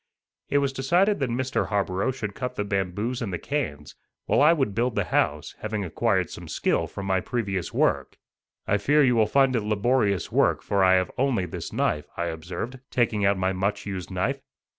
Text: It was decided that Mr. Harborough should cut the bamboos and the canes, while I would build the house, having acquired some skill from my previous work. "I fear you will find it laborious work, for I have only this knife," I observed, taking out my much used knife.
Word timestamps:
It 0.49 0.57
was 0.57 0.73
decided 0.73 1.19
that 1.19 1.29
Mr. 1.29 1.67
Harborough 1.67 2.09
should 2.09 2.33
cut 2.33 2.55
the 2.55 2.63
bamboos 2.63 3.21
and 3.21 3.31
the 3.31 3.37
canes, 3.37 3.93
while 4.25 4.41
I 4.41 4.51
would 4.51 4.73
build 4.73 4.95
the 4.95 5.03
house, 5.03 5.53
having 5.59 5.85
acquired 5.85 6.31
some 6.31 6.47
skill 6.47 6.87
from 6.87 7.05
my 7.05 7.19
previous 7.19 7.71
work. 7.71 8.17
"I 8.65 8.79
fear 8.79 9.03
you 9.03 9.15
will 9.15 9.27
find 9.27 9.55
it 9.55 9.61
laborious 9.61 10.31
work, 10.31 10.63
for 10.63 10.83
I 10.83 10.95
have 10.95 11.11
only 11.19 11.45
this 11.45 11.71
knife," 11.71 12.07
I 12.17 12.25
observed, 12.25 12.79
taking 12.89 13.25
out 13.27 13.37
my 13.37 13.53
much 13.53 13.85
used 13.85 14.09
knife. 14.09 14.41